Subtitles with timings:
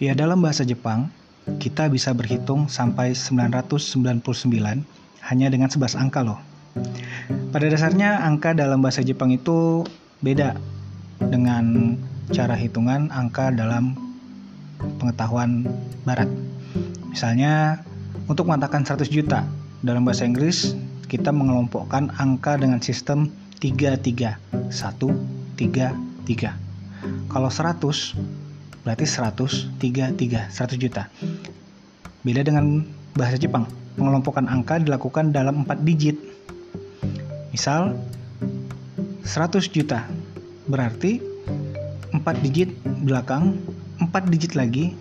[0.00, 1.12] Ya, dalam bahasa Jepang,
[1.60, 4.80] kita bisa berhitung sampai 999
[5.28, 6.40] hanya dengan 11 angka loh.
[7.52, 9.84] Pada dasarnya angka dalam bahasa Jepang itu
[10.24, 10.56] beda
[11.20, 12.00] dengan
[12.32, 13.92] cara hitungan angka dalam
[14.96, 15.68] pengetahuan
[16.08, 16.32] barat.
[17.12, 17.84] Misalnya,
[18.24, 19.44] untuk mengatakan 100 juta
[19.84, 20.72] dalam bahasa Inggris,
[21.12, 23.28] kita mengelompokkan angka dengan sistem
[23.60, 24.40] 33.
[24.48, 24.72] 1,
[25.60, 25.92] 3,
[26.24, 26.56] 3.
[27.28, 28.39] Kalau 100,
[28.84, 31.08] berarti 100, 3, 3, 100 juta.
[32.24, 32.84] Beda dengan
[33.16, 36.16] bahasa Jepang, mengelompokkan angka dilakukan dalam 4 digit.
[37.52, 37.96] Misal,
[39.24, 40.08] 100 juta,
[40.68, 41.20] berarti
[42.12, 42.70] 4 digit
[43.04, 43.56] belakang,
[44.00, 44.96] 4 digit lagi,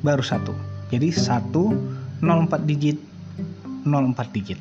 [0.00, 0.52] baru satu.
[0.90, 1.52] Jadi 1,
[2.24, 2.98] 04 digit,
[3.84, 4.58] 04 digit.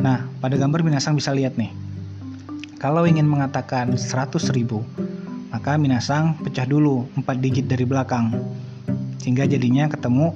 [0.00, 1.72] Nah, pada gambar Minasang bisa lihat nih.
[2.76, 4.84] Kalau ingin mengatakan 100 ribu,
[5.54, 8.34] maka Minasang pecah dulu 4 digit dari belakang.
[9.22, 10.34] Sehingga jadinya ketemu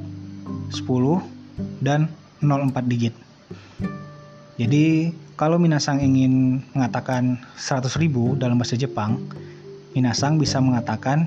[0.70, 1.18] 10
[1.82, 2.06] dan
[2.38, 3.10] 04 digit.
[4.62, 9.18] Jadi, kalau Minasang ingin mengatakan 100 ribu dalam bahasa Jepang,
[9.90, 11.26] Minasang bisa mengatakan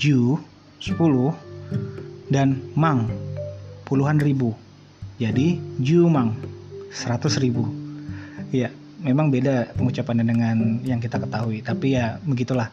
[0.00, 0.40] ju
[0.80, 1.36] 10
[2.32, 3.04] dan mang
[3.84, 4.56] puluhan ribu.
[5.20, 6.32] Jadi jumang
[6.88, 7.68] seratus ribu.
[8.48, 12.72] Ya, memang beda pengucapannya dengan yang kita ketahui, tapi ya begitulah.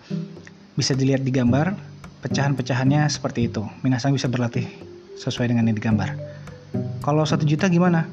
[0.74, 1.78] Bisa dilihat di gambar,
[2.26, 3.62] pecahan-pecahannya seperti itu.
[3.86, 4.66] Minasang bisa berlatih
[5.22, 6.18] sesuai dengan yang digambar.
[7.06, 8.10] Kalau satu juta gimana?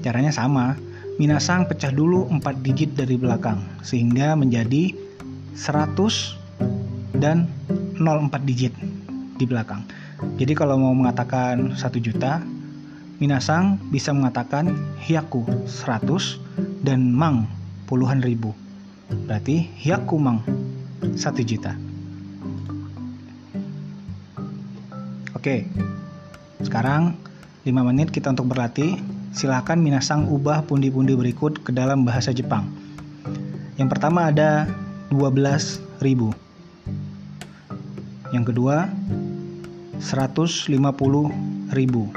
[0.00, 0.80] Caranya sama.
[1.20, 4.94] Minasang pecah dulu 4 digit dari belakang sehingga menjadi
[5.58, 7.50] 100 dan
[7.98, 8.72] 04 digit
[9.36, 9.82] di belakang.
[10.38, 12.40] Jadi kalau mau mengatakan 1 juta,
[13.18, 14.70] Minasang bisa mengatakan
[15.02, 16.38] hiaku 100
[16.86, 17.50] dan mang
[17.90, 18.54] puluhan ribu.
[19.26, 20.46] Berarti hiaku mang
[21.02, 21.74] 1 juta.
[25.38, 25.70] Oke,
[26.64, 27.14] sekarang
[27.62, 28.98] 5 menit kita untuk berlatih.
[29.30, 32.66] Silahkan Minasang ubah pundi-pundi berikut ke dalam bahasa Jepang.
[33.78, 34.66] Yang pertama ada
[35.14, 36.34] 12.000.
[38.34, 38.90] Yang kedua
[40.02, 40.74] 150
[41.70, 42.10] ribu.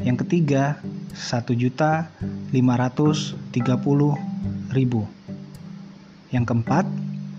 [0.00, 0.80] Yang ketiga
[1.12, 2.08] 1 juta
[2.50, 3.44] 530
[4.72, 5.06] ribu.
[6.32, 6.84] Yang keempat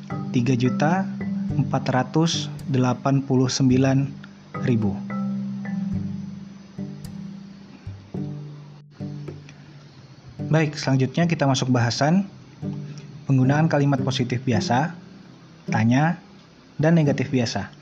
[0.09, 1.07] 3 juta
[1.55, 2.69] 489
[4.65, 4.91] ribu.
[10.45, 12.29] Baik, selanjutnya kita masuk bahasan
[13.25, 14.93] penggunaan kalimat positif biasa,
[15.67, 16.21] tanya,
[16.77, 17.73] dan negatif biasa.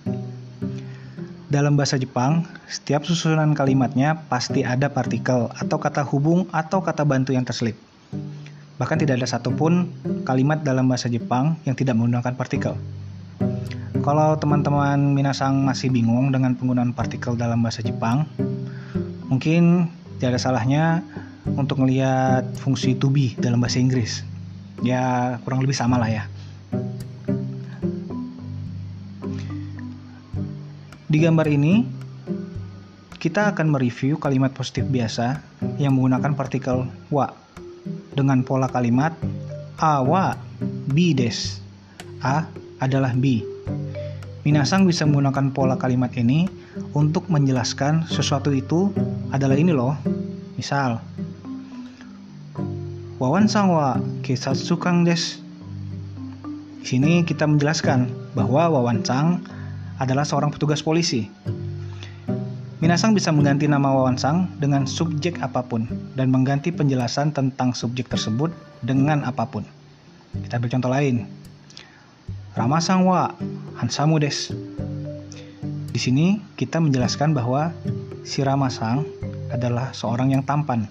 [1.54, 7.30] Dalam bahasa Jepang, setiap susunan kalimatnya pasti ada partikel atau kata hubung atau kata bantu
[7.38, 7.78] yang terselip.
[8.82, 9.94] Bahkan tidak ada satupun
[10.26, 12.74] kalimat dalam bahasa Jepang yang tidak menggunakan partikel.
[14.04, 18.28] Kalau teman-teman Minasang masih bingung dengan penggunaan partikel dalam bahasa Jepang,
[19.30, 20.84] mungkin tidak ada salahnya
[21.56, 24.26] untuk melihat fungsi to be dalam bahasa Inggris.
[24.84, 26.24] Ya, kurang lebih sama lah ya.
[31.08, 31.86] Di gambar ini,
[33.22, 35.40] kita akan mereview kalimat positif biasa
[35.80, 37.32] yang menggunakan partikel wa
[38.14, 39.14] dengan pola kalimat
[39.82, 40.38] a wa
[40.94, 41.60] bi des.
[42.24, 42.48] A
[42.80, 43.44] adalah bi.
[44.48, 46.48] Minasang bisa menggunakan pola kalimat ini
[46.96, 48.92] untuk menjelaskan sesuatu itu
[49.32, 49.96] adalah ini loh.
[50.56, 51.00] Misal,
[53.24, 55.40] Wawan sang wa kesatsu kang des.
[56.84, 59.48] Di sini kita menjelaskan bahwa Wawan Sang
[59.96, 61.32] adalah seorang petugas polisi.
[62.84, 65.88] Minasang bisa mengganti nama Wawansang dengan subjek apa pun
[66.20, 68.52] dan mengganti penjelasan tentang subjek tersebut
[68.84, 69.64] dengan apa pun.
[70.36, 71.24] Kita ambil contoh lain.
[72.60, 73.32] Ramasang wa
[73.80, 74.52] Hansamu des.
[75.96, 77.72] Di sini kita menjelaskan bahwa
[78.28, 79.08] si Ramasang
[79.48, 80.84] adalah seorang yang tampan.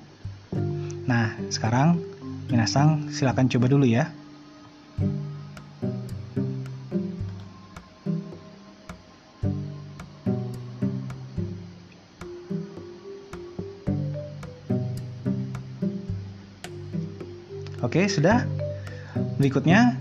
[1.05, 2.01] Nah, sekarang
[2.49, 4.09] Minasang silakan coba dulu ya.
[17.83, 18.47] Oke, sudah.
[19.43, 19.99] Berikutnya,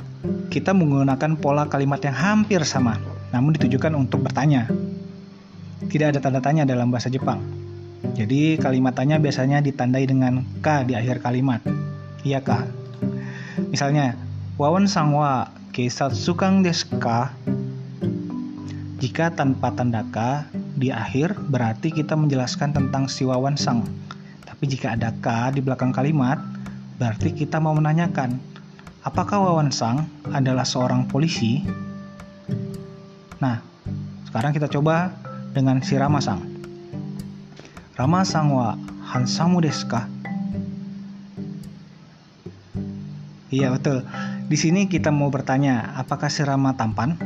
[0.53, 3.01] kita menggunakan pola kalimat yang hampir sama,
[3.33, 4.69] namun ditujukan untuk bertanya.
[5.89, 7.41] Tidak ada tanda tanya dalam bahasa Jepang.
[8.13, 11.65] Jadi, kalimat tanya biasanya ditandai dengan K di akhir kalimat.
[12.21, 12.69] Iya, K.
[13.73, 14.13] Misalnya,
[14.61, 17.33] Wawan sang wa kesatsukang desu ka?
[19.01, 20.45] Jika tanpa tanda K
[20.77, 23.89] di akhir, berarti kita menjelaskan tentang si Wawan sang.
[24.45, 26.37] Tapi jika ada K di belakang kalimat,
[27.01, 28.37] Berarti kita mau menanyakan,
[29.01, 31.65] apakah Wawan Sang adalah seorang polisi?
[33.41, 33.57] Nah,
[34.29, 35.11] Sekarang kita coba
[35.51, 36.39] dengan si Ramasang.
[37.99, 38.77] Ramasang wa
[39.11, 39.91] hansamu desu?
[43.51, 44.07] Iya betul.
[44.47, 47.19] Di sini kita mau bertanya, apakah si Rama tampan?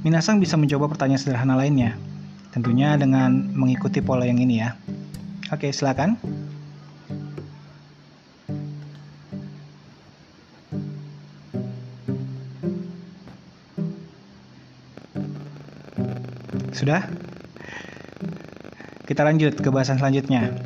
[0.00, 1.98] Minasang bisa mencoba pertanyaan sederhana lainnya.
[2.56, 4.72] Tentunya dengan mengikuti pola yang ini ya.
[5.52, 6.16] Oke, silakan.
[16.88, 17.04] Sudah?
[19.04, 20.56] Kita lanjut ke bahasan selanjutnya.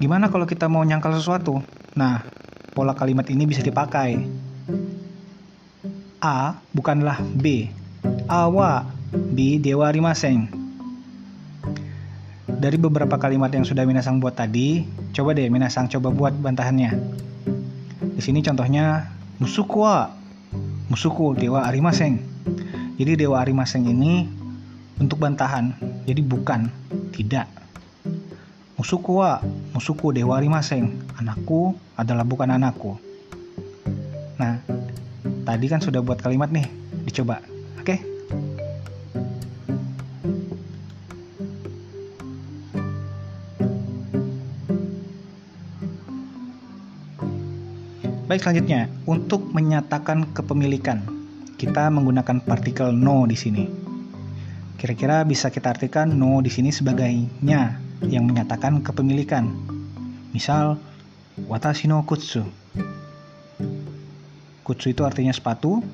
[0.00, 1.60] Gimana kalau kita mau nyangkal sesuatu?
[2.00, 2.24] Nah,
[2.72, 4.24] pola kalimat ini bisa dipakai.
[6.24, 7.68] A bukanlah B.
[8.24, 10.48] Awa B dewa rimaseng.
[12.48, 16.96] Dari beberapa kalimat yang sudah Minasang buat tadi, coba deh Minasang coba buat bantahannya.
[18.16, 20.08] Di sini contohnya musuku wa.
[20.88, 22.16] Musuku dewa arimaseng.
[22.96, 24.39] Jadi dewa arimaseng ini
[25.00, 25.72] untuk bantahan.
[26.04, 26.68] Jadi bukan,
[27.16, 27.48] tidak.
[28.76, 29.40] Musuku wa,
[29.72, 31.00] musuku dewa rimaseng.
[31.16, 33.00] Anakku adalah bukan anakku.
[34.36, 34.60] Nah,
[35.48, 36.68] tadi kan sudah buat kalimat nih,
[37.08, 37.40] dicoba.
[37.80, 37.96] Oke?
[37.96, 37.98] Okay?
[48.30, 51.02] Baik selanjutnya, untuk menyatakan kepemilikan,
[51.58, 53.79] kita menggunakan partikel no di sini.
[54.80, 57.12] Kira-kira bisa kita artikan no di sini sebagai
[57.44, 59.52] nya yang menyatakan kepemilikan.
[60.32, 60.80] Misal,
[61.44, 62.40] watashi no kutsu.
[64.64, 65.84] Kutsu itu artinya sepatu,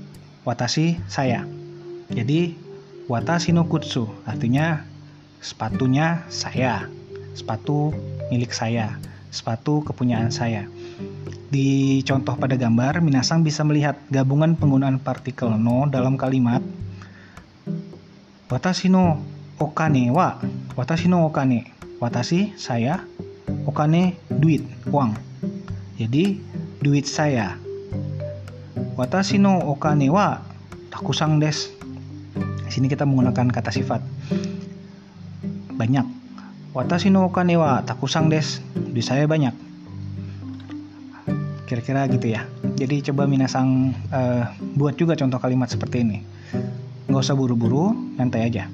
[0.46, 1.42] watashi saya.
[2.14, 2.54] Jadi,
[3.10, 4.86] watashi no kutsu artinya
[5.42, 6.86] sepatunya saya.
[7.34, 7.90] Sepatu
[8.30, 8.94] milik saya.
[9.34, 10.62] Sepatu kepunyaan saya.
[11.50, 16.62] Di contoh pada gambar, Minasang bisa melihat gabungan penggunaan partikel no dalam kalimat
[18.46, 19.19] Watashi no
[19.58, 20.38] okane wa
[20.78, 21.66] watashi no okane.
[21.98, 23.02] Watashi saya,
[23.66, 25.19] okane duit, uang.
[25.98, 26.38] Jadi
[26.78, 27.58] duit saya.
[28.94, 30.38] Watashi no okane wa
[30.94, 31.75] takusang des.
[32.38, 33.98] Di sini kita menggunakan kata sifat
[35.75, 36.06] banyak.
[36.70, 38.62] Watashi no okane wa takusang des.
[38.78, 39.58] Duit saya banyak.
[41.66, 42.46] Kira-kira gitu ya.
[42.78, 44.46] Jadi coba Minasang uh,
[44.78, 46.19] buat juga contoh kalimat seperti ini
[47.16, 48.68] nggak usah buru-buru nyantai aja.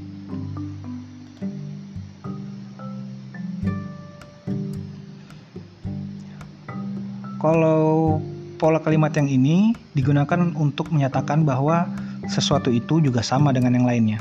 [7.38, 8.18] Kalau
[8.58, 11.86] pola kalimat yang ini digunakan untuk menyatakan bahwa
[12.26, 14.18] sesuatu itu juga sama dengan yang lainnya.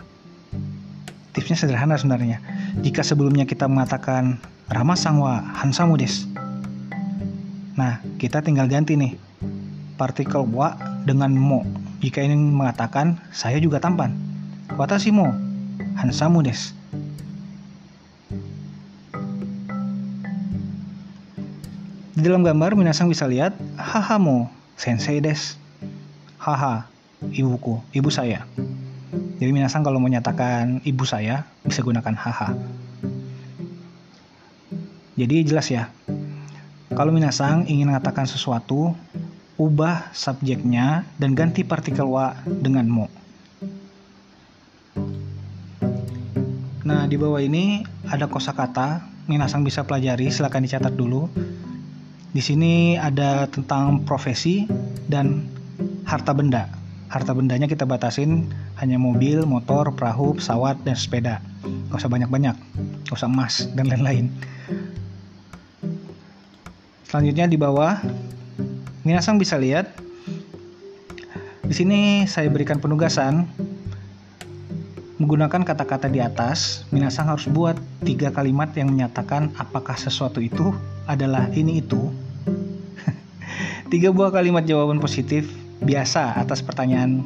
[1.33, 2.45] Tipsnya sederhana sebenarnya.
[2.85, 4.38] Jika sebelumnya kita mengatakan
[4.69, 5.97] Rama Sangwa Hansamu
[7.73, 9.18] nah kita tinggal ganti nih
[9.97, 10.77] partikel wa
[11.09, 11.65] dengan mo
[12.01, 14.18] jika ingin mengatakan saya juga tampan.
[14.74, 15.30] Watashi mo
[16.01, 16.74] hansamu des.
[22.18, 25.57] Di dalam gambar Minasang bisa lihat haha mo sensei des.
[26.42, 26.89] Haha,
[27.30, 28.50] ibuku, ibu saya.
[29.38, 32.57] Jadi Minasang kalau menyatakan ibu saya bisa gunakan haha.
[35.21, 35.94] Jadi jelas ya.
[36.97, 38.97] Kalau Minasang ingin mengatakan sesuatu,
[39.61, 43.06] ubah subjeknya dan ganti partikel wa dengan mo.
[46.81, 51.30] Nah, di bawah ini ada kosakata, Minasang bisa pelajari, silahkan dicatat dulu.
[52.33, 54.65] Di sini ada tentang profesi
[55.06, 55.45] dan
[56.09, 56.68] harta benda.
[57.07, 58.49] Harta bendanya kita batasin
[58.81, 61.37] hanya mobil, motor, perahu, pesawat, dan sepeda.
[61.94, 62.56] Gak usah banyak-banyak,
[63.07, 64.33] gak usah emas, dan lain-lain.
[67.06, 67.99] Selanjutnya di bawah
[69.01, 69.97] Minasang bisa lihat
[71.65, 73.47] di sini saya berikan penugasan
[75.17, 76.85] menggunakan kata-kata di atas.
[76.93, 80.69] Minasang harus buat tiga kalimat yang menyatakan apakah sesuatu itu
[81.09, 82.13] adalah ini itu.
[83.93, 85.49] tiga buah kalimat jawaban positif
[85.81, 87.25] biasa atas pertanyaan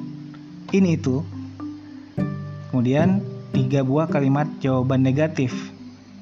[0.72, 1.28] ini itu.
[2.72, 3.20] Kemudian
[3.52, 5.52] tiga buah kalimat jawaban negatif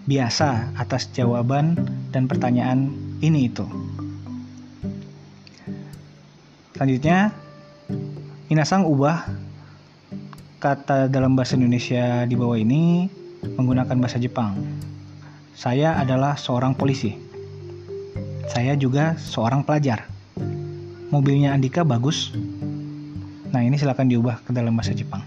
[0.10, 1.78] biasa atas jawaban
[2.10, 2.90] dan pertanyaan
[3.22, 3.66] ini itu.
[6.84, 7.32] Selanjutnya,
[8.52, 9.24] Minasang ubah
[10.60, 13.08] kata dalam bahasa Indonesia di bawah ini
[13.56, 14.60] menggunakan bahasa Jepang.
[15.56, 17.16] Saya adalah seorang polisi.
[18.52, 20.12] Saya juga seorang pelajar.
[21.08, 22.36] Mobilnya Andika bagus.
[23.48, 25.24] Nah, ini silakan diubah ke dalam bahasa Jepang.